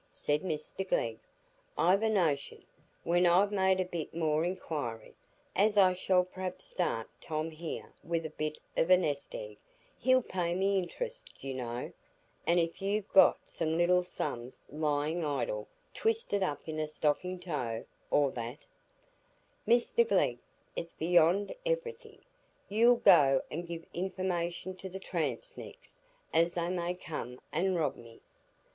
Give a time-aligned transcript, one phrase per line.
[0.09, 1.19] said Mr Glegg.
[1.77, 2.65] "I've a notion,
[3.03, 5.13] when I've made a bit more inquiry,
[5.55, 10.55] as I shall perhaps start Tom here with a bit of a nest egg,—he'll pay
[10.55, 16.79] me int'rest, you know,—an' if you've got some little sums lyin' idle twisted up in
[16.79, 18.65] a stockin' toe, or that——"
[19.67, 20.39] "Mr Glegg,
[20.75, 22.17] it's beyond iverything!
[22.67, 25.99] You'll go and give information to the tramps next,
[26.33, 28.21] as they may come and rob me."